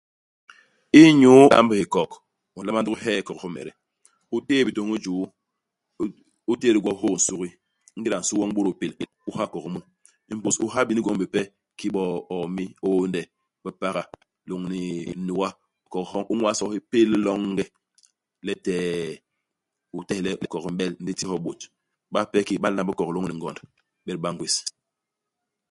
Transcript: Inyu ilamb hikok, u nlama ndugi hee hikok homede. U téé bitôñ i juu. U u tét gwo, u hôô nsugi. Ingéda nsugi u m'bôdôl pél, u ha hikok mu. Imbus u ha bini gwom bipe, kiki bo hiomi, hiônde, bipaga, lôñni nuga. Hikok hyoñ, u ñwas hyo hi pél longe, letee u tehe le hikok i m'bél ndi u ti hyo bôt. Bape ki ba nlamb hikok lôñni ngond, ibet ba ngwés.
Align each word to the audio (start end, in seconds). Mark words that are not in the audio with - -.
Inyu 1.03 1.33
ilamb 1.49 1.71
hikok, 1.79 2.11
u 2.57 2.59
nlama 2.61 2.79
ndugi 2.81 3.01
hee 3.05 3.17
hikok 3.19 3.37
homede. 3.43 3.71
U 4.35 4.37
téé 4.47 4.61
bitôñ 4.67 4.89
i 4.95 4.97
juu. 5.05 5.23
U 6.01 6.03
u 6.51 6.53
tét 6.61 6.75
gwo, 6.83 6.91
u 6.95 6.99
hôô 7.01 7.13
nsugi. 7.19 7.49
Ingéda 7.95 8.17
nsugi 8.21 8.41
u 8.43 8.47
m'bôdôl 8.49 8.75
pél, 8.79 8.91
u 9.27 9.31
ha 9.37 9.43
hikok 9.45 9.65
mu. 9.73 9.79
Imbus 10.31 10.55
u 10.63 10.65
ha 10.73 10.79
bini 10.87 11.01
gwom 11.03 11.17
bipe, 11.21 11.41
kiki 11.77 11.87
bo 11.95 12.01
hiomi, 12.29 12.65
hiônde, 12.83 13.21
bipaga, 13.63 14.03
lôñni 14.49 14.81
nuga. 15.27 15.49
Hikok 15.83 16.05
hyoñ, 16.11 16.23
u 16.31 16.33
ñwas 16.37 16.57
hyo 16.61 16.67
hi 16.73 16.79
pél 16.91 17.09
longe, 17.25 17.65
letee 18.45 18.97
u 19.97 19.99
tehe 20.07 20.21
le 20.25 20.31
hikok 20.43 20.63
i 20.69 20.71
m'bél 20.73 20.91
ndi 21.01 21.11
u 21.13 21.17
ti 21.17 21.25
hyo 21.29 21.37
bôt. 21.45 21.59
Bape 22.13 22.37
ki 22.47 22.53
ba 22.61 22.67
nlamb 22.71 22.89
hikok 22.91 23.09
lôñni 23.15 23.33
ngond, 23.37 23.57
ibet 24.03 24.17
ba 24.23 24.29
ngwés. 24.33 24.55